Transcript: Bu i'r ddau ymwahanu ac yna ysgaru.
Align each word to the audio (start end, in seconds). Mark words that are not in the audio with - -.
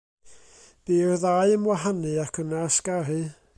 Bu 0.87 0.95
i'r 0.95 1.11
ddau 1.25 1.53
ymwahanu 1.57 2.17
ac 2.25 2.43
yna 2.45 2.65
ysgaru. 2.73 3.23